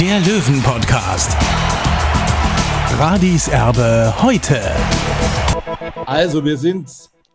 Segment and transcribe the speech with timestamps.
[0.00, 1.36] der Löwen-Podcast.
[2.98, 4.60] Radis Erbe heute.
[6.06, 6.88] Also, wir sind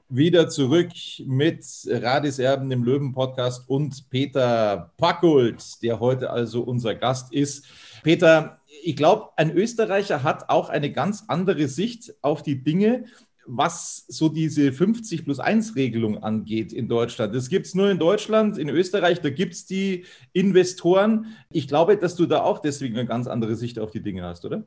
[0.08, 0.90] wieder zurück
[1.26, 7.66] mit Radis Erben, dem Löwen-Podcast und Peter Packult, der heute also unser Gast ist.
[8.02, 13.04] Peter, ich glaube, ein Österreicher hat auch eine ganz andere Sicht auf die Dinge,
[13.46, 17.36] was so diese 50 plus 1 Regelung angeht in Deutschland.
[17.36, 21.28] Das gibt es nur in Deutschland, in Österreich, da gibt es die Investoren.
[21.52, 24.46] Ich glaube, dass du da auch deswegen eine ganz andere Sicht auf die Dinge hast,
[24.46, 24.64] oder?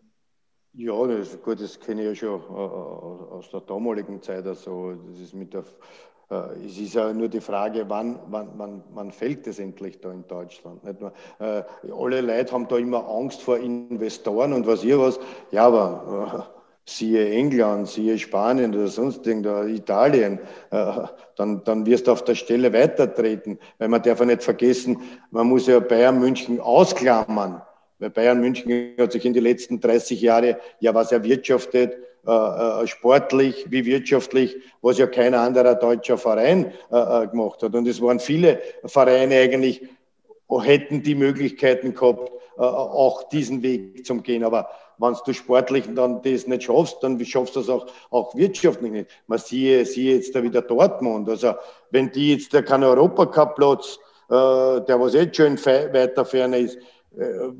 [0.78, 4.46] Ja, das, gut, das kenne ich ja schon äh, aus der damaligen Zeit.
[4.46, 5.64] Also, das ist mit der,
[6.30, 10.12] äh, es ist ja nur die Frage, wann, wann, wann, wann fällt das endlich da
[10.12, 10.84] in Deutschland?
[10.84, 15.18] Nicht nur, äh, alle Leute haben da immer Angst vor Investoren und was ihr was.
[15.50, 16.55] Ja, aber äh,
[16.88, 20.38] siehe England, siehe Spanien oder sonst irgendwo, Italien,
[20.70, 20.92] äh,
[21.36, 23.58] dann, dann wirst du auf der Stelle weitertreten.
[23.78, 27.60] Weil man darf ja nicht vergessen, man muss ja Bayern München ausklammern.
[27.98, 32.86] Weil Bayern München hat sich in den letzten 30 Jahren ja was erwirtschaftet, äh, äh,
[32.86, 37.74] sportlich wie wirtschaftlich, was ja kein anderer deutscher Verein gemacht hat.
[37.74, 39.82] Und es waren viele Vereine eigentlich,
[40.48, 44.44] hätten die Möglichkeiten gehabt, auch diesen Weg zu gehen.
[44.44, 48.92] Aber wenn du sportlich dann das nicht schaffst, dann schaffst du das auch, auch wirtschaftlich
[48.92, 49.10] nicht.
[49.26, 51.28] Man siehe, siehe jetzt da wieder Dortmund.
[51.28, 51.54] Also
[51.90, 53.98] wenn die jetzt da keinen Europacup-Platz,
[54.28, 56.78] äh, der was jetzt schön weiter ferne ist,
[57.16, 57.50] äh,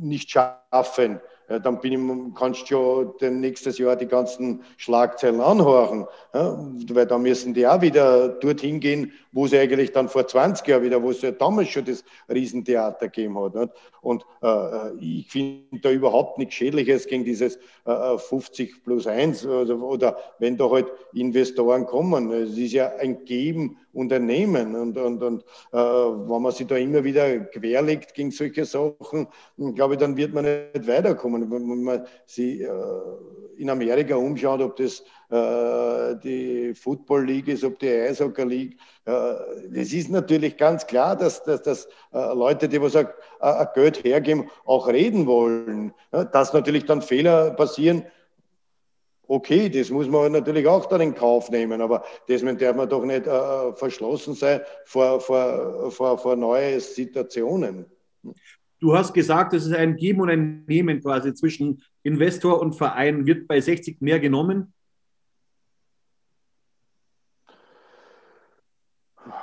[0.00, 1.20] nicht schaffen,
[1.50, 6.06] ja, dann bin ich, kannst du den nächstes Jahr die ganzen Schlagzeilen anhören.
[6.32, 10.66] Ja, weil da müssen die auch wieder dorthin gehen, wo sie eigentlich dann vor 20
[10.68, 13.56] Jahren wieder, wo es ja damals schon das Riesentheater gegeben hat.
[13.56, 13.72] Nicht?
[14.00, 19.76] Und äh, ich finde da überhaupt nichts Schädliches gegen dieses äh, 50 plus 1 oder,
[19.82, 22.30] oder wenn da halt Investoren kommen.
[22.30, 24.74] Es ist ja ein Geben Unternehmen.
[24.74, 25.42] Und, und, und
[25.72, 29.26] äh, wenn man sich da immer wieder querlegt gegen solche Sachen,
[29.74, 31.50] glaube ich, dann wird man nicht weiterkommen.
[31.50, 32.68] Wenn man sich äh,
[33.56, 39.34] in Amerika umschaut, ob das äh, die Football League ist, ob die Eishockey League, äh,
[39.70, 42.96] das ist natürlich ganz klar, dass, dass, dass äh, Leute, die was
[43.74, 45.92] Geld hergeben, auch reden wollen.
[46.10, 48.04] Dass natürlich dann Fehler passieren,
[49.30, 53.04] okay, das muss man natürlich auch dann in Kauf nehmen, aber deswegen darf man doch
[53.04, 57.86] nicht äh, verschlossen sein vor, vor, vor, vor neue Situationen.
[58.80, 63.24] Du hast gesagt, es ist ein Geben und ein Nehmen quasi zwischen Investor und Verein.
[63.24, 64.74] Wird bei 60 mehr genommen?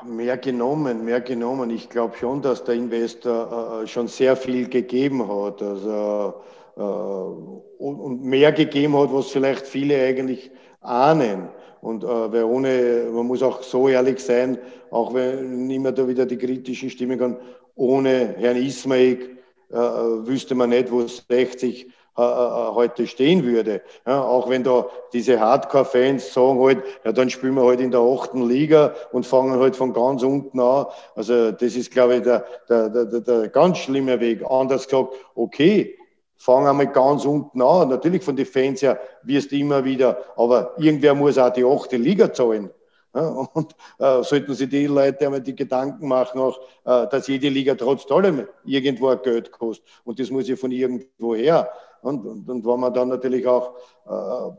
[0.06, 1.70] Mehr genommen, mehr genommen.
[1.70, 5.62] Ich glaube schon, dass der Investor äh, schon sehr viel gegeben hat.
[5.62, 10.52] Also äh, und mehr gegeben hat, was vielleicht viele eigentlich
[10.82, 11.50] ahnen.
[11.82, 14.58] Und äh, weil ohne, man muss auch so ehrlich sein,
[14.92, 17.38] auch wenn immer da wieder die kritischen Stimmen kommen,
[17.76, 19.38] ohne Herrn Ismail
[19.70, 23.82] äh, wüsste man nicht, wo 60 äh, äh, heute stehen würde.
[24.08, 28.00] Ja, auch wenn da diese Hardcore-Fans sagen halt, ja, dann spielen wir halt in der
[28.00, 30.88] achten Liga und fangen halt von ganz unten an.
[31.16, 34.44] Also das ist, glaube ich, der, der, der, der ganz schlimme Weg.
[34.50, 35.97] Anders gesagt, okay,
[36.38, 37.90] fangen einmal ganz unten an.
[37.90, 41.98] Natürlich von den Fans her wirst du immer wieder, aber irgendwer muss auch die achte
[41.98, 42.70] Liga zahlen.
[43.14, 47.74] Und äh, sollten sich die Leute einmal die Gedanken machen, auch, äh, dass jede Liga
[47.74, 49.88] trotz allem irgendwo ein Geld kostet.
[50.04, 51.70] Und das muss ja von irgendwo her.
[52.02, 53.74] Und, und, und wenn man dann natürlich auch,
[54.06, 54.52] äh,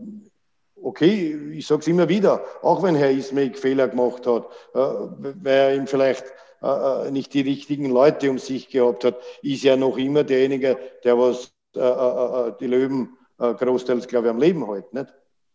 [0.83, 5.47] okay, ich sage es immer wieder, auch wenn Herr Ismail Fehler gemacht hat, äh, weil
[5.47, 6.25] er ihm vielleicht
[6.63, 10.77] äh, äh, nicht die richtigen Leute um sich gehabt hat, ist ja noch immer derjenige,
[11.05, 14.99] der was äh, äh, äh, die Löwen großteils, glaube ich, am Leben halten.
[14.99, 15.15] Nicht?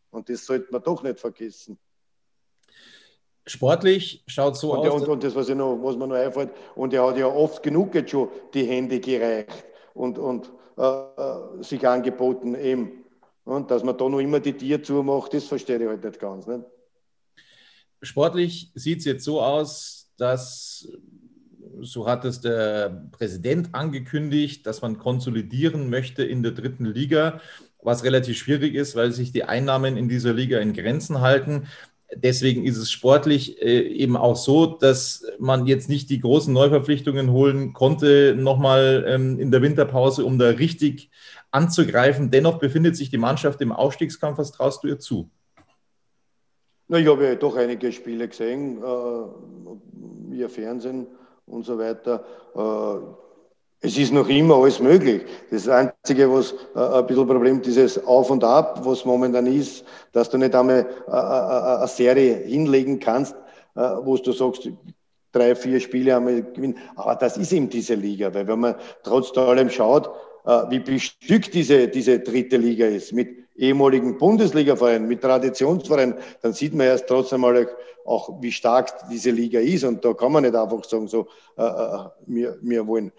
[0.10, 1.78] Und das sollte man doch nicht vergessen.
[3.46, 5.02] Sportlich schaut so und, aus.
[5.02, 7.62] Und, und das, was, ich noch, was mir noch einfällt, und er hat ja oft
[7.62, 13.04] genug jetzt schon die Hände gereicht und, und äh, äh sich angeboten, eben.
[13.44, 16.48] Und dass man da noch immer die Tier zumacht, das verstehe ich halt nicht ganz.
[16.48, 16.64] Nicht?
[18.02, 20.88] Sportlich sieht es jetzt so aus, dass,
[21.82, 27.42] so hat es der Präsident angekündigt, dass man konsolidieren möchte in der dritten Liga,
[27.82, 31.68] was relativ schwierig ist, weil sich die Einnahmen in dieser Liga in Grenzen halten
[32.16, 37.32] deswegen ist es sportlich äh, eben auch so, dass man jetzt nicht die großen Neuverpflichtungen
[37.32, 41.10] holen konnte, nochmal ähm, in der Winterpause, um da richtig
[41.52, 42.32] anzugreifen.
[42.32, 44.38] Dennoch befindet sich die Mannschaft im Aufstiegskampf.
[44.38, 45.30] Was traust du ihr zu?
[46.88, 51.08] Na, ich habe ja doch einige Spiele gesehen, äh, via Fernsehen
[51.46, 52.24] und so weiter.
[52.56, 55.24] Äh, es ist noch immer alles möglich.
[55.52, 60.30] Das Einzige, was äh, ein bisschen Problem, dieses Auf und Ab, was momentan ist, dass
[60.30, 63.36] du nicht einmal äh, eine Serie hinlegen kannst,
[63.76, 64.70] wo du sagst,
[65.32, 66.78] drei, vier Spiele einmal gewinnen.
[66.96, 70.12] Aber das ist eben diese Liga, weil wenn man trotz allem schaut,
[70.70, 76.88] wie bestückt diese, diese dritte Liga ist, mit ehemaligen Bundesliga-Vereinen, mit Traditionsvereinen, dann sieht man
[76.88, 77.68] erst trotzdem mal
[78.06, 79.84] auch, wie stark diese Liga ist.
[79.84, 81.28] Und da kann man nicht einfach sagen, so,
[82.26, 83.12] wir, wir wollen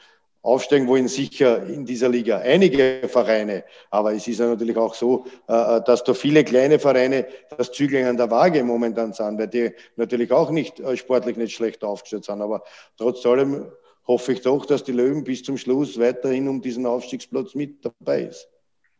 [0.44, 5.24] Aufsteigen wollen sicher in dieser Liga einige Vereine, aber es ist ja natürlich auch so,
[5.48, 7.26] äh, dass da viele kleine Vereine
[7.56, 11.54] das Zügling an der Waage momentan sind, weil die natürlich auch nicht äh, sportlich nicht
[11.54, 12.42] schlecht aufgestellt sind.
[12.42, 12.62] Aber
[12.98, 13.72] trotz allem
[14.06, 18.24] hoffe ich doch, dass die Löwen bis zum Schluss weiterhin um diesen Aufstiegsplatz mit dabei
[18.24, 18.46] ist.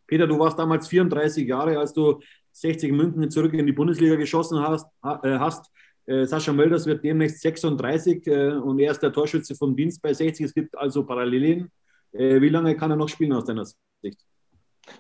[0.07, 2.21] Peter, du warst damals 34 Jahre, als du
[2.53, 4.87] 60 München zurück in die Bundesliga geschossen hast.
[5.03, 5.71] Äh, hast.
[6.07, 10.13] Äh, Sascha Mölders wird demnächst 36 äh, und er ist der Torschütze vom Dienst bei
[10.13, 10.47] 60.
[10.47, 11.71] Es gibt also Parallelen.
[12.17, 14.21] Wie lange kann er noch spielen aus deiner Sicht?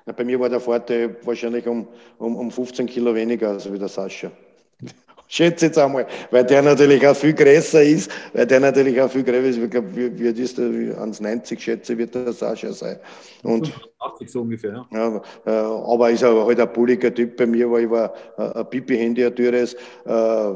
[0.05, 1.87] Bei mir war der Vorteil wahrscheinlich um,
[2.19, 4.33] um, um 15 Kilo weniger als wie der Sascha.
[5.35, 9.25] Schätze jetzt einmal, weil der natürlich auch viel größer ist, weil der natürlich auch viel
[9.25, 9.59] größer ist.
[9.59, 10.67] Ich glaube, wie, wie ist der?
[10.67, 13.01] 1,90 schätze wird der Sascha sein.
[13.43, 14.87] Und, 80 so ungefähr.
[14.93, 18.61] Ja, äh, aber ist er halt ein bulliger Typ bei mir, weil ich war äh,
[18.61, 19.75] ein Pipi-Handy, ein teures.
[20.05, 20.55] Äh,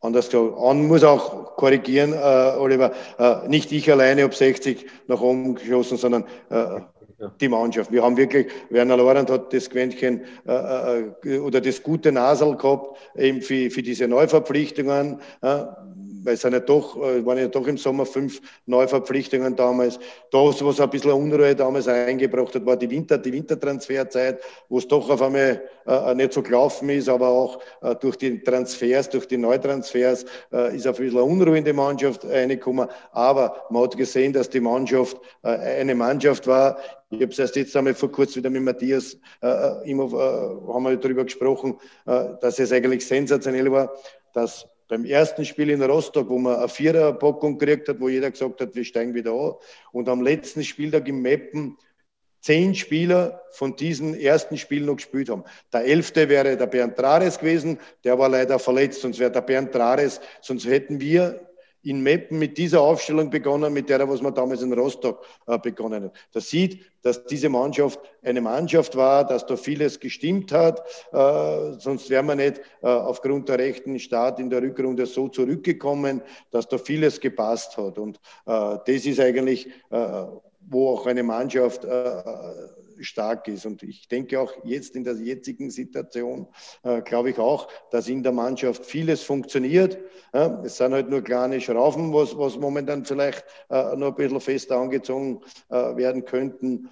[0.00, 0.58] anders gesagt.
[0.58, 5.96] Man muss auch korrigieren, äh, Oliver, äh, nicht ich alleine habe 60 nach oben geschossen,
[5.96, 6.80] sondern äh,
[7.40, 7.92] die Mannschaft.
[7.92, 12.98] Wir haben wirklich, Werner Lorand hat das Quäntchen äh, äh, oder das gute Nasel gehabt,
[13.16, 15.20] eben für, für diese Neuverpflichtungen.
[15.42, 15.64] Äh,
[16.24, 19.98] weil es sind ja doch, äh, waren ja doch im Sommer fünf Neuverpflichtungen damals.
[20.30, 24.88] Das, was ein bisschen Unruhe damals eingebracht hat, war die Winter, die Wintertransferzeit, wo es
[24.88, 29.28] doch auf einmal äh, nicht so gelaufen ist, aber auch äh, durch die Transfers, durch
[29.28, 32.88] die Neutransfers äh, ist ein bisschen Unruhe in die Mannschaft reingekommen.
[33.12, 36.78] Aber man hat gesehen, dass die Mannschaft äh, eine Mannschaft war.
[37.10, 40.96] Ich habe es erst jetzt einmal vor kurzem wieder mit Matthias äh, immer, haben wir
[40.96, 43.92] darüber gesprochen, dass es eigentlich sensationell war,
[44.32, 48.60] dass beim ersten Spiel in Rostock, wo man eine Viererpackung gekriegt hat, wo jeder gesagt
[48.60, 49.54] hat, wir steigen wieder an.
[49.90, 51.76] Und am letzten Spieltag im Meppen
[52.40, 55.42] zehn Spieler von diesem ersten Spiel noch gespielt haben.
[55.72, 59.72] Der elfte wäre der Bernd Trares gewesen, der war leider verletzt, sonst wäre der Bernd
[59.72, 61.40] Trares, sonst hätten wir
[61.84, 66.04] in Meppen mit dieser Aufstellung begonnen, mit der, was man damals in Rostock äh, begonnen
[66.04, 66.12] hat.
[66.32, 70.80] Das sieht, dass diese Mannschaft eine Mannschaft war, dass da vieles gestimmt hat.
[71.12, 76.22] Äh, sonst wäre man nicht äh, aufgrund der rechten Start in der Rückrunde so zurückgekommen,
[76.50, 77.98] dass da vieles gepasst hat.
[77.98, 78.16] Und
[78.46, 80.24] äh, das ist eigentlich, äh,
[80.66, 82.22] wo auch eine Mannschaft äh,
[83.00, 83.66] stark ist.
[83.66, 86.46] Und ich denke auch jetzt in der jetzigen Situation,
[86.82, 89.98] äh, glaube ich auch, dass in der Mannschaft vieles funktioniert.
[90.32, 94.40] Ja, es sind halt nur kleine Schrauben, was, was momentan vielleicht äh, noch ein bisschen
[94.40, 96.88] fester angezogen äh, werden könnten.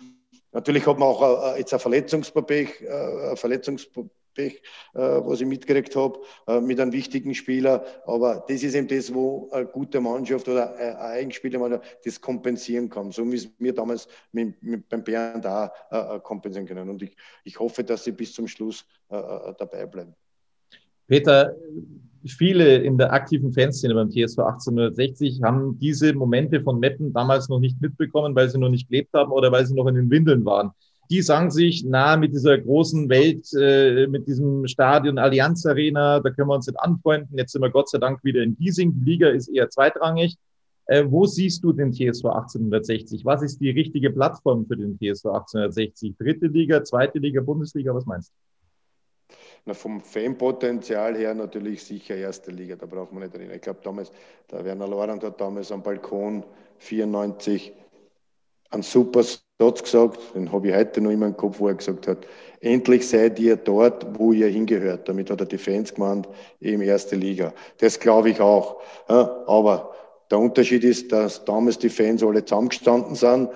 [0.53, 4.63] Natürlich hat man auch äh, jetzt ein Verletzungspech, äh, ein Verletzungspech Pech,
[4.95, 7.85] äh, was ich mitgekriegt habe, äh, mit einem wichtigen Spieler.
[8.07, 12.89] Aber das ist eben das, wo eine gute Mannschaft oder eine eigenspielige Mannschaft das kompensieren
[12.89, 13.13] kann.
[13.13, 15.03] So müssen wir damals mit, mit beim
[15.45, 16.89] auch äh, kompensieren können.
[16.89, 20.15] Und ich, ich hoffe, dass sie bis zum Schluss dabei bleiben.
[21.07, 21.55] Peter,
[22.25, 27.61] viele in der aktiven Fanszene beim TSV 1860 haben diese Momente von Meppen damals noch
[27.61, 30.47] nicht mitbekommen, weil sie noch nicht gelebt haben oder weil sie noch in den Windeln
[30.47, 30.73] waren
[31.13, 36.31] die sagen sich, na, mit dieser großen Welt, äh, mit diesem Stadion Allianz Arena, da
[36.31, 37.37] können wir uns nicht anfreunden.
[37.37, 38.95] Jetzt sind wir Gott sei Dank wieder in Giesing.
[38.95, 40.37] Die Liga ist eher zweitrangig.
[40.87, 43.27] Äh, wo siehst du den TSV 1860?
[43.27, 46.17] Was ist die richtige Plattform für den TSV 1860?
[46.17, 49.37] Dritte Liga, zweite Liga, Bundesliga, was meinst du?
[49.67, 53.53] Na, vom Fanpotenzial her natürlich sicher erste Liga, da braucht man nicht reden.
[53.55, 54.11] Ich glaube damals,
[54.51, 56.43] der Werner Lorand hat damals am Balkon
[56.79, 57.75] 94
[58.73, 62.09] einen super Satz gesagt, den habe ich heute noch immer im Kopf, wo er gesagt
[62.09, 62.27] hat,
[62.61, 65.09] endlich seid ihr dort, wo ihr hingehört.
[65.09, 66.29] Damit hat er die Fans gemeint,
[66.61, 67.53] eben erste Liga.
[67.79, 68.81] Das glaube ich auch.
[69.07, 69.95] Aber
[70.31, 73.51] der Unterschied ist, dass damals die Fans alle zusammengestanden sind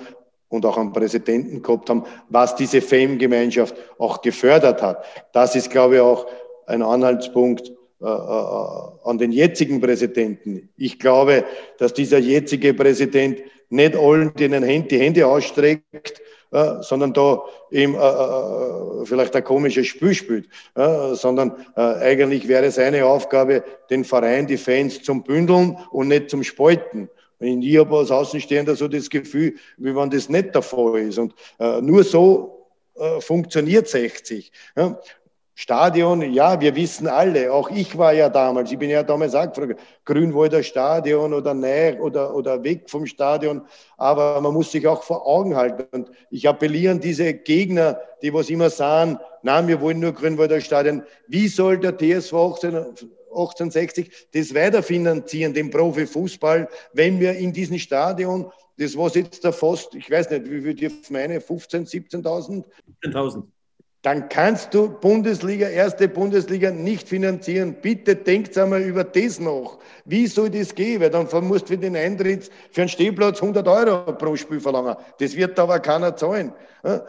[0.48, 5.04] und auch einen Präsidenten gehabt haben, was diese Fangemeinschaft auch gefördert hat.
[5.32, 6.26] Das ist, glaube ich, auch
[6.66, 10.68] ein Anhaltspunkt an den jetzigen Präsidenten.
[10.76, 11.44] Ich glaube,
[11.78, 16.20] dass dieser jetzige Präsident nicht allen denen die Hände ausstreckt,
[16.52, 22.46] äh, sondern da eben äh, äh, vielleicht ein komisches Spiel spielt, äh, sondern äh, eigentlich
[22.46, 27.08] wäre seine Aufgabe, den Verein, die Fans zum Bündeln und nicht zum Spalten.
[27.40, 31.18] Ich habe als Außenstehender so das Gefühl, wie wenn das nicht der Fall ist.
[31.18, 34.50] Und äh, nur so äh, funktioniert 60.
[34.76, 34.98] Ja?
[35.58, 39.50] Stadion, ja, wir wissen alle, auch ich war ja damals, ich bin ja damals auch
[39.50, 43.62] gefragt, Grünwalder Stadion oder näher oder, oder weg vom Stadion,
[43.96, 45.86] aber man muss sich auch vor Augen halten.
[45.92, 50.60] Und ich appelliere an diese Gegner, die was immer sagen, nein, wir wollen nur Grünwalder
[50.60, 51.02] Stadion.
[51.26, 52.74] Wie soll der TSV 18,
[53.30, 59.94] 1860 das weiterfinanzieren, den Profifußball, wenn wir in diesem Stadion, das was jetzt da fast,
[59.94, 62.62] ich weiß nicht, wie viel dürfen meine, 15, 17.000?
[63.02, 63.42] 17.000
[64.06, 67.74] dann kannst du Bundesliga, erste Bundesliga nicht finanzieren.
[67.82, 69.80] Bitte denkt einmal über das noch.
[70.04, 71.00] Wie soll das gehen?
[71.00, 74.94] Weil dann musst du für den Eintritt für einen Stehplatz 100 Euro pro Spiel verlangen.
[75.18, 76.52] Das wird aber keiner zahlen.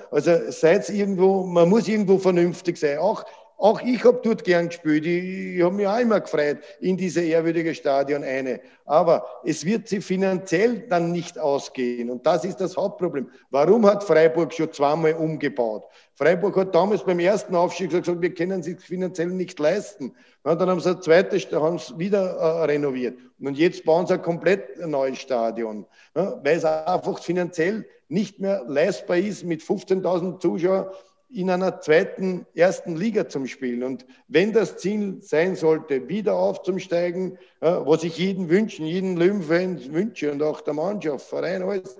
[0.09, 2.97] Also seid irgendwo, man muss irgendwo vernünftig sein.
[2.97, 3.25] Auch
[3.59, 5.05] auch ich habe dort gern gespielt.
[5.05, 8.61] Ich, ich habe mich auch immer gefreut in diese ehrwürdige Stadion eine.
[8.85, 12.11] Aber es wird sie finanziell dann nicht ausgehen.
[12.11, 13.29] Und das ist das Hauptproblem.
[13.49, 15.85] Warum hat Freiburg schon zweimal umgebaut?
[16.13, 20.13] Freiburg hat damals beim ersten Aufstieg gesagt, wir können sich finanziell nicht leisten.
[20.43, 23.17] Und dann haben sie ein zweites, haben sie wieder äh, renoviert.
[23.39, 25.85] Und jetzt bauen sie ein komplett neues Stadion,
[26.15, 30.87] ja, weil es einfach finanziell nicht mehr leistbar ist mit 15.000 Zuschauern
[31.29, 33.83] in einer zweiten, ersten Liga zum Spielen.
[33.83, 40.31] Und wenn das Ziel sein sollte, wieder aufzusteigen, was ich jeden wünschen, jeden Löwenfans wünsche
[40.31, 41.97] und auch der Mannschaft, Verein, alles,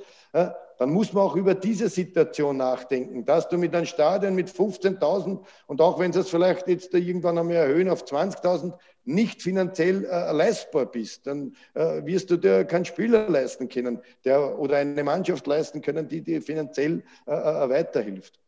[0.78, 5.40] dann muss man auch über diese Situation nachdenken, dass du mit einem Stadion mit 15.000
[5.66, 8.74] und auch wenn sie es vielleicht jetzt irgendwann einmal erhöhen auf 20.000,
[9.06, 14.60] nicht finanziell äh, leistbar bist, dann äh, wirst du dir keinen Spieler leisten können der,
[14.60, 18.40] oder eine Mannschaft leisten können, die dir finanziell äh, äh weiterhilft.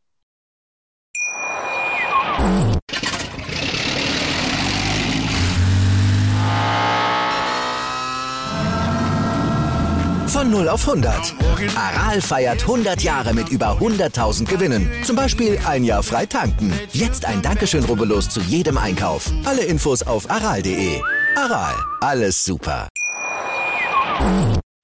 [10.40, 11.36] Von 0 auf 100.
[11.76, 14.90] Aral feiert 100 Jahre mit über 100.000 Gewinnen.
[15.04, 16.72] Zum Beispiel ein Jahr frei tanken.
[16.94, 19.30] Jetzt ein Dankeschön, rubbellos zu jedem Einkauf.
[19.44, 21.02] Alle Infos auf aral.de.
[21.36, 22.88] Aral, alles super.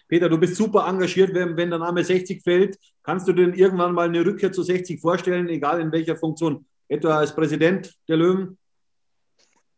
[0.07, 2.77] Peter, du bist super engagiert, wenn, wenn der Name 60 fällt.
[3.03, 6.65] Kannst du denn irgendwann mal eine Rückkehr zu 60 vorstellen, egal in welcher Funktion?
[6.87, 8.57] Etwa als Präsident der Löwen?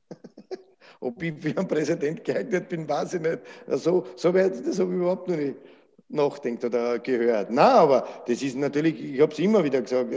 [0.99, 3.39] Ob ich für einen Präsident geeignet bin, weiß ich nicht.
[3.67, 5.55] So, so weit, habe ich überhaupt noch nicht
[6.09, 7.49] nachdenkt oder gehört.
[7.51, 10.09] Na, aber das ist natürlich, ich habe es immer wieder gesagt,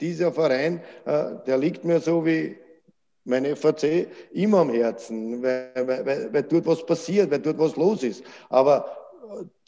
[0.00, 2.56] dieser Verein, äh, der liegt mir so wie
[3.24, 8.02] mein FAC immer am Herzen, weil, weil, weil dort was passiert, weil dort was los
[8.02, 8.24] ist.
[8.48, 9.05] Aber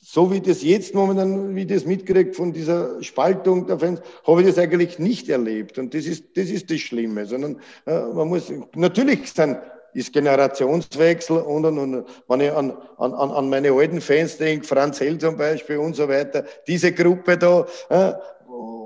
[0.00, 4.46] so wie das jetzt momentan, wie das mitkriegt von dieser Spaltung der Fans, habe ich
[4.46, 5.78] das eigentlich nicht erlebt.
[5.78, 9.58] Und das ist das, ist das Schlimme, sondern äh, man muss, natürlich sind,
[9.94, 15.00] ist Generationswechsel und, und, und wenn ich an, an, an meine alten Fans denke, Franz
[15.00, 17.66] Hell zum Beispiel und so weiter, diese Gruppe da,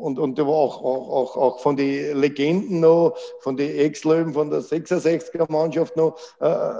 [0.03, 4.51] äh, und, und auch, auch, auch, auch von den Legenden noch, von den Ex-Löwen, von
[4.51, 6.73] der 66er Mannschaft noch, äh,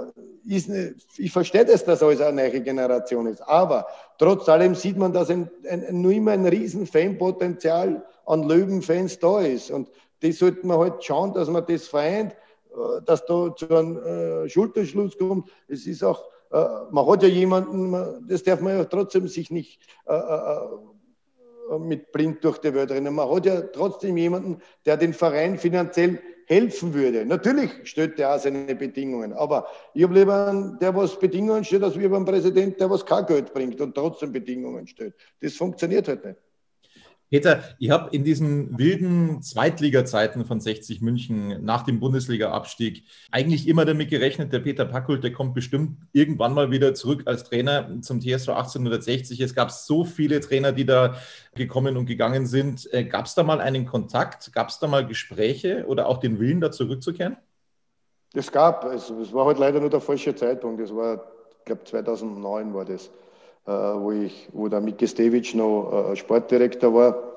[0.45, 0.69] ist,
[1.17, 3.41] ich verstehe das, dass alles eine neue Generation ist.
[3.41, 3.87] Aber
[4.17, 9.39] trotz allem sieht man, dass ein, ein, nur immer ein riesen Fanpotenzial an Löwenfans da
[9.41, 9.71] ist.
[9.71, 9.89] Und
[10.21, 14.49] das sollte man halt schauen, dass man das vereint, äh, dass da zu einem äh,
[14.49, 15.49] Schulterschluss kommt.
[15.67, 19.79] Es ist auch, äh, man hat ja jemanden, das darf man ja trotzdem sich nicht
[20.07, 20.67] äh, äh
[21.79, 23.13] mit blind durch die Welt rennen.
[23.13, 27.25] Man hat ja trotzdem jemanden, der den Verein finanziell helfen würde.
[27.25, 31.83] Natürlich stellt der auch seine Bedingungen, aber ich habe lieber einen, der was Bedingungen stellt,
[31.83, 35.15] als wie beim Präsident, der was kein Geld bringt und trotzdem Bedingungen stellt.
[35.41, 36.37] Das funktioniert halt nicht.
[37.33, 43.85] Peter, ich habe in diesen wilden Zweitliga-Zeiten von 60 München nach dem Bundesliga-Abstieg eigentlich immer
[43.85, 48.21] damit gerechnet, der Peter Packult, der kommt bestimmt irgendwann mal wieder zurück als Trainer zum
[48.21, 49.39] TSV 1860.
[49.39, 51.15] Es gab so viele Trainer, die da
[51.55, 52.87] gekommen und gegangen sind.
[52.93, 54.53] Äh, gab es da mal einen Kontakt?
[54.53, 57.37] Gab es da mal Gespräche oder auch den Willen, da zurückzukehren?
[58.35, 60.79] Es gab, es, es war halt leider nur der falsche Zeitpunkt.
[60.79, 61.23] Das war,
[61.57, 63.09] ich glaube, 2009 war das.
[63.65, 67.33] Wo, ich, wo der Miki Stevic noch Sportdirektor war.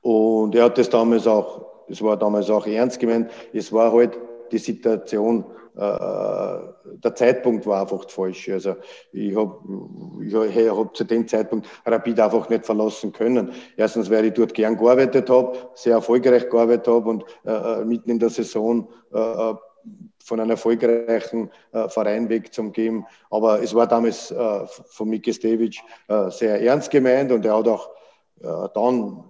[0.00, 4.18] Und er hat das damals auch, es war damals auch ernst gemeint, es war halt
[4.52, 5.44] die Situation,
[5.76, 6.58] äh,
[7.04, 8.48] der Zeitpunkt war einfach falsch.
[8.48, 8.76] Also
[9.12, 9.60] ich habe
[10.24, 13.52] ich hab zu dem Zeitpunkt Rapid einfach nicht verlassen können.
[13.76, 18.10] Erstens, weil ich dort gern gearbeitet habe, sehr erfolgreich gearbeitet habe und äh, äh mitten
[18.10, 19.54] in der Saison äh, äh,
[20.26, 23.06] von einem erfolgreichen äh, Verein wegzugeben.
[23.30, 27.68] Aber es war damals äh, von Miki Stevic äh, sehr ernst gemeint und er hat
[27.68, 27.90] auch
[28.40, 29.24] äh, dann ein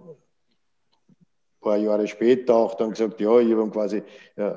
[1.61, 4.03] paar Jahre später auch dann gesagt, ja, ich habe quasi
[4.35, 4.51] äh,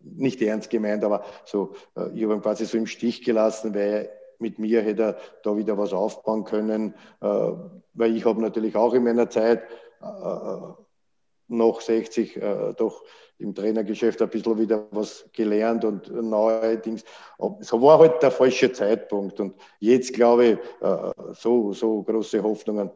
[0.00, 4.10] nicht ernst gemeint, aber so, äh, ich habe ihn quasi so im Stich gelassen, weil
[4.38, 9.02] mit mir hätte er da wieder was aufbauen können, weil ich habe natürlich auch in
[9.02, 9.62] meiner Zeit
[11.48, 12.40] noch 60
[12.76, 13.02] doch
[13.38, 17.04] im Trainergeschäft ein bisschen wieder was gelernt und neue Dings.
[17.60, 19.38] Es war halt der falsche Zeitpunkt.
[19.40, 20.58] Und jetzt glaube ich,
[21.34, 22.90] so, so große Hoffnungen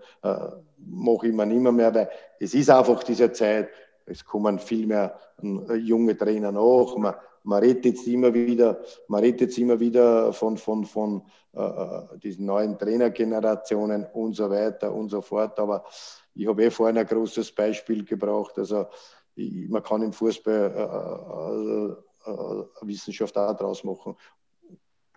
[0.79, 3.69] mache ich mir nicht mehr, mehr, weil es ist einfach diese Zeit,
[4.11, 6.97] es kommen viel mehr äh, junge Trainer nach.
[6.97, 11.61] Man, man redet jetzt immer wieder, man redet jetzt immer wieder von, von, von äh,
[11.61, 15.59] äh, diesen neuen Trainergenerationen und so weiter und so fort.
[15.59, 15.85] Aber
[16.35, 18.59] ich habe eh vorhin ein großes Beispiel gebraucht.
[18.59, 18.87] Also
[19.35, 24.17] ich, man kann im Fußball äh, äh, Wissenschaft auch draus machen.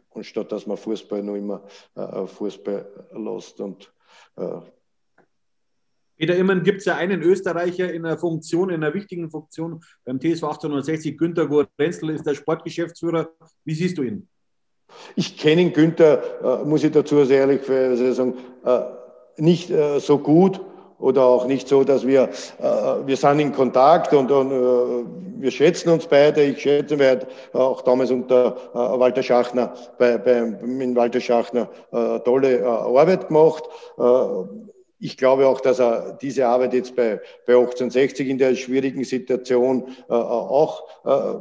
[0.09, 1.63] Und statt dass man Fußball noch immer
[1.95, 3.59] äh, Fußball lässt.
[3.59, 3.91] Und
[6.17, 10.19] Peter Immen gibt es ja einen Österreicher in einer Funktion, in einer wichtigen Funktion beim
[10.19, 11.17] TSV 1860.
[11.17, 13.29] Günter Gorenzel ist der Sportgeschäftsführer.
[13.65, 14.27] Wie siehst du ihn?
[15.15, 17.61] Ich kenne ihn, Günther, äh, muss ich dazu sehr ehrlich
[18.15, 18.79] sagen, äh,
[19.37, 20.61] nicht äh, so gut
[20.99, 22.29] oder auch nicht so, dass wir,
[23.05, 26.41] wir sind in Kontakt und, und wir schätzen uns beide.
[26.43, 31.67] Ich schätze, haben auch damals unter Walter Schachner, bei, bei, mit Walter Schachner
[32.23, 33.63] tolle Arbeit gemacht
[35.03, 39.89] ich glaube auch, dass er diese Arbeit jetzt bei, bei 1860 in der schwierigen Situation
[40.07, 41.39] äh, auch äh,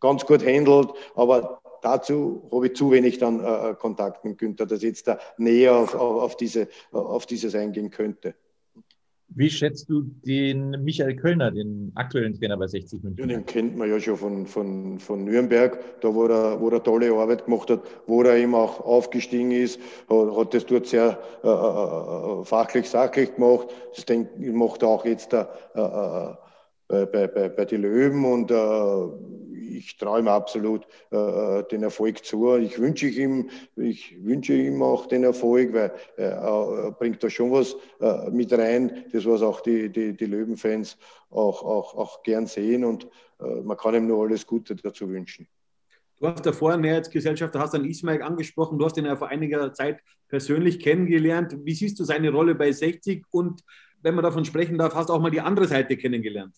[0.00, 0.88] ganz gut handelt.
[1.14, 5.76] Aber dazu habe ich zu wenig dann äh, Kontakt mit Günther, dass jetzt da näher
[5.76, 8.34] auf, auf, auf, diese, auf dieses eingehen könnte.
[9.38, 13.28] Wie schätzt du den Michael Kölner, den aktuellen Trainer bei 60 München?
[13.28, 17.12] Den kennt man ja schon von, von, von Nürnberg, da wo er, wo er tolle
[17.12, 21.48] Arbeit gemacht hat, wo er eben auch aufgestiegen ist, hat, hat das dort sehr äh,
[21.48, 23.68] äh, äh fachlich, sachlich gemacht.
[23.94, 26.36] Das denke ich, macht er auch jetzt da, äh, äh
[26.88, 28.54] bei, bei, bei, bei den Löwen und äh,
[29.66, 32.56] ich traue ihm absolut äh, den Erfolg zu.
[32.56, 37.76] Ich wünsche ihm, ich wünsche ihm auch den Erfolg, weil er bringt da schon was
[38.00, 40.96] äh, mit rein, das was auch die, die, die Löwenfans
[41.30, 43.08] auch, auch, auch gern sehen und
[43.40, 45.46] äh, man kann ihm nur alles Gute dazu wünschen.
[46.18, 49.72] Du hast davor einen Mehrheitsgesellschafter, hast dann Ismail angesprochen, du hast ihn ja vor einiger
[49.74, 51.54] Zeit persönlich kennengelernt.
[51.62, 53.62] Wie siehst du seine Rolle bei 60 und
[54.02, 56.54] wenn man davon sprechen darf, hast du auch mal die andere Seite kennengelernt?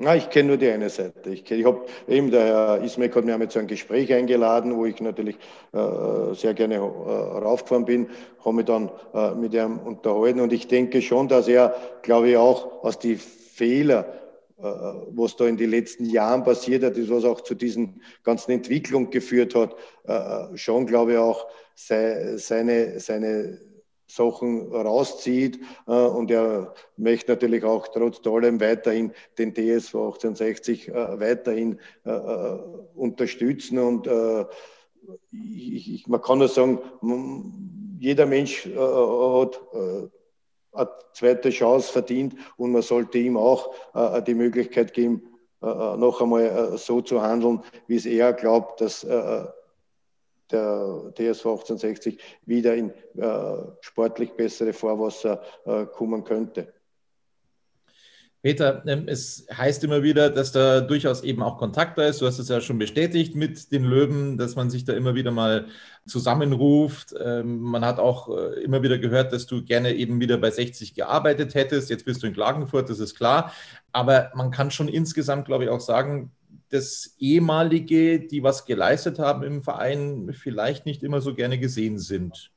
[0.00, 1.30] Na, ich kenne nur die eine Seite.
[1.30, 4.86] Ich, ich habe eben, der Herr Ismek hat mir einmal zu einem Gespräch eingeladen, wo
[4.86, 5.36] ich natürlich
[5.72, 8.08] äh, sehr gerne äh, raufgefahren bin,
[8.44, 12.36] habe mich dann äh, mit ihm unterhalten und ich denke schon, dass er, glaube ich,
[12.36, 14.06] auch aus die Fehler,
[14.58, 18.52] äh, was da in den letzten Jahren passiert hat, ist, was auch zu diesen ganzen
[18.52, 23.58] Entwicklungen geführt hat, äh, schon, glaube ich, auch sei, seine, seine
[24.08, 25.60] Sachen rauszieht.
[25.86, 32.10] Äh, und er möchte natürlich auch trotz allem weiterhin den TSV 1860 äh, weiterhin äh,
[32.94, 33.78] unterstützen.
[33.78, 34.08] Und
[35.30, 36.80] ich, ich, man kann nur sagen,
[38.00, 39.60] jeder Mensch hat
[40.72, 43.72] eine zweite Chance verdient und man sollte ihm auch
[44.26, 45.22] die Möglichkeit geben,
[45.60, 49.06] noch einmal so zu handeln, wie es er glaubt, dass
[50.50, 56.72] der TSV 1860 wieder in äh, sportlich bessere Vorwasser äh, kommen könnte.
[58.40, 62.20] Peter, ähm, es heißt immer wieder, dass da durchaus eben auch Kontakt da ist.
[62.20, 65.32] Du hast es ja schon bestätigt mit den Löwen, dass man sich da immer wieder
[65.32, 65.66] mal
[66.06, 67.14] zusammenruft.
[67.20, 70.94] Ähm, man hat auch äh, immer wieder gehört, dass du gerne eben wieder bei 60
[70.94, 71.90] gearbeitet hättest.
[71.90, 73.52] Jetzt bist du in Klagenfurt, das ist klar.
[73.90, 76.30] Aber man kann schon insgesamt, glaube ich, auch sagen,
[76.70, 82.50] dass ehemalige, die was geleistet haben im Verein, vielleicht nicht immer so gerne gesehen sind?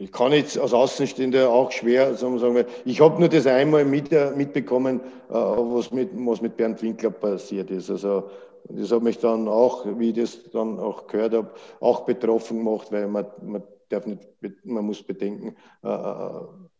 [0.00, 4.30] Ich kann jetzt als Außenstehender auch schwer sagen, ich habe nur das einmal mit, äh,
[4.30, 7.90] mitbekommen, äh, was mit, was mit Bernd Winkler passiert ist.
[7.90, 8.30] Also
[8.68, 12.92] das hat mich dann auch, wie ich das dann auch gehört habe, auch betroffen gemacht,
[12.92, 14.22] weil man, man darf nicht,
[14.62, 15.88] man muss bedenken, äh,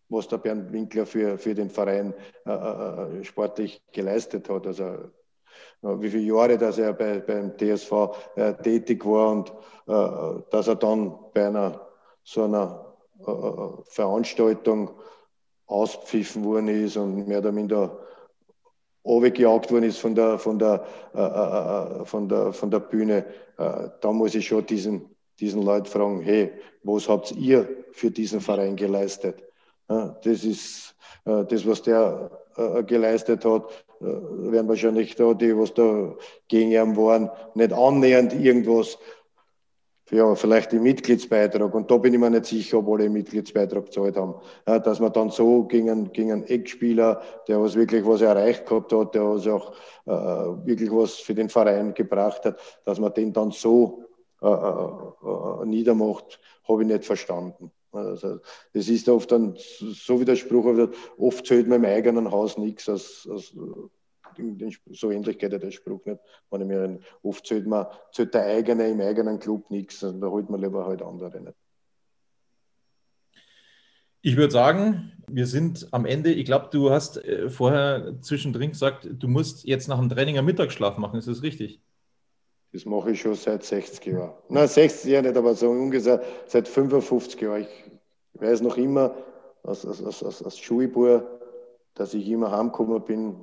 [0.09, 2.15] was der Bernd Winkler für, für den Verein
[2.47, 4.67] äh, äh, sportlich geleistet hat.
[4.67, 5.11] Also
[5.83, 7.93] wie viele Jahre, dass er bei, beim TSV
[8.37, 9.51] äh, tätig war und
[9.87, 11.89] äh, dass er dann bei einer
[12.25, 12.95] so einer
[13.27, 14.91] äh, äh, Veranstaltung
[15.67, 17.99] auspfiffen worden ist und mehr oder minder
[19.05, 23.25] gejagt worden ist von der, von der, äh, äh, von der, von der Bühne,
[23.57, 28.41] äh, da muss ich schon diesen, diesen Leuten fragen, hey, was habt ihr für diesen
[28.41, 29.43] Verein geleistet?
[29.89, 32.31] Das ist das, was der
[32.87, 33.65] geleistet hat,
[34.01, 36.15] werden wahrscheinlich da, die, was da
[36.49, 38.99] gegen ihn waren, nicht annähernd irgendwas
[40.11, 41.75] ja, vielleicht den Mitgliedsbeitrag.
[41.75, 44.35] Und da bin ich mir nicht sicher, ob alle den Mitgliedsbeitrag gezahlt haben.
[44.65, 48.93] Dass man dann so gegen einen, gegen einen Eckspieler, der was wirklich was erreicht gehabt
[48.93, 49.73] hat, der was auch
[50.07, 54.05] äh, wirklich was für den Verein gebracht hat, dass man den dann so
[54.41, 57.71] äh, äh, äh niedermacht, habe ich nicht verstanden.
[57.93, 58.41] Also,
[58.73, 62.89] es ist oft dann so wie der Spruch, oft zählt man im eigenen Haus nichts
[62.89, 63.55] als, als
[64.91, 66.21] so ähnlich geht ja der Spruch nicht.
[66.51, 70.51] Wenn ich mir oft zählt man, zählt der eigene im eigenen Club nichts, da holt
[70.51, 71.57] man lieber halt andere nicht.
[74.21, 76.33] Ich würde sagen, wir sind am Ende.
[76.33, 80.47] Ich glaube, du hast äh, vorher zwischendrin gesagt, du musst jetzt nach dem Training einen
[80.47, 81.19] Mittagsschlaf machen.
[81.19, 81.81] Ist das richtig?
[82.73, 84.33] Das mache ich schon seit 60 Jahren.
[84.49, 87.67] Nein, 60 Jahre nicht, aber so ungefähr seit 55 Jahren.
[88.35, 89.15] Ich weiß noch immer
[89.63, 91.25] als, als, als, als Schulbub,
[91.95, 93.37] dass ich immer heimgekommen bin,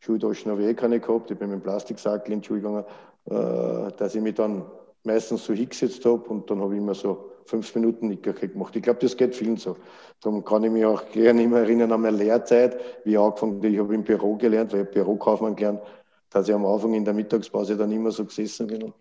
[0.00, 2.84] Schultaschen habe ich eh keine gehabt, ich bin mit dem Plastiksack in die Schule gegangen,
[3.26, 4.64] äh, dass ich mich dann
[5.04, 8.74] meistens so hingesetzt habe und dann habe ich immer so fünf Minuten Nickerchen gemacht.
[8.76, 9.76] Ich glaube, das geht vielen so.
[10.20, 13.68] Darum kann ich mich auch gerne immer erinnern an meine Lehrzeit, wie ich angefangen habe.
[13.68, 15.82] Ich habe im Büro gelernt, weil ich Bürokaufmann gelernt,
[16.30, 18.94] dass ich am Anfang in der Mittagspause dann immer so gesessen bin und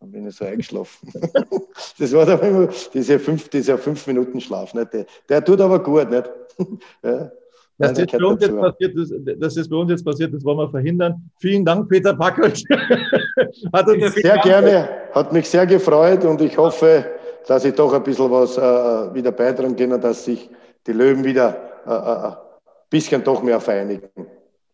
[0.00, 1.10] dann bin ich so eingeschlafen.
[1.98, 4.74] das war dann immer diese fünf, dieser fünf Minuten Schlaf.
[4.74, 4.92] Nicht?
[4.92, 6.30] Der, der tut aber gut, nicht?
[7.02, 7.30] ja.
[7.76, 10.58] Dass das, bei uns jetzt passiert ist, dass das bei uns jetzt passiert, das wollen
[10.58, 11.28] wir verhindern.
[11.38, 12.62] Vielen Dank, Peter Packert.
[13.72, 17.04] hat uns sehr gerne, hat mich sehr gefreut und ich hoffe,
[17.48, 20.48] dass ich doch ein bisschen was äh, wieder beitragen kann, dass sich
[20.86, 22.36] die Löwen wieder äh, äh, ein
[22.90, 24.08] bisschen doch mehr vereinigen.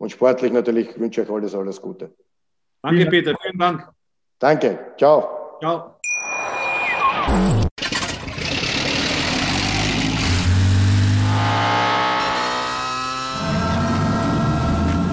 [0.01, 2.15] Und sportlich natürlich wünsche ich euch alles, alles Gute.
[2.83, 3.35] Danke, Peter.
[3.43, 3.87] Vielen Dank.
[4.39, 4.79] Danke.
[4.97, 5.59] Ciao.
[5.61, 5.97] Ciao.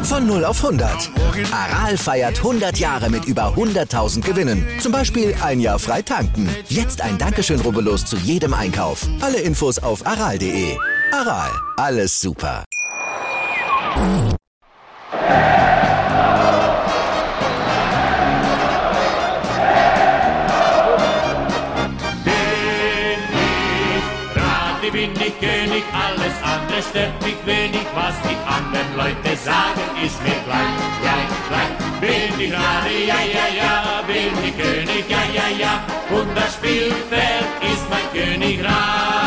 [0.03, 1.11] Von 0 auf 100.
[1.51, 4.65] Aral feiert 100 Jahre mit über 100.000 Gewinnen.
[4.79, 6.49] Zum Beispiel ein Jahr frei tanken.
[6.69, 9.05] Jetzt ein Dankeschön, rubbellos zu jedem Einkauf.
[9.19, 10.77] Alle Infos auf aral.de.
[11.11, 12.63] Aral, alles super.
[24.91, 30.39] Bin ich König, alles andere stört mich wenig, was die anderen Leute sagen, ist mir
[30.45, 31.99] gleich, gleich, gleich.
[31.99, 35.83] Bin ich gerade, ja, ja, ja, bin ich König, ja, ja, ja,
[36.15, 39.26] und das Spielfeld ist mein Königreich.